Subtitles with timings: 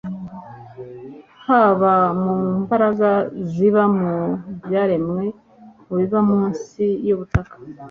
[1.45, 3.11] haba mu mbaraga
[3.51, 4.13] ziba mu
[4.63, 5.23] byaremwe,
[5.85, 7.55] mu biba munsi y'ubutaka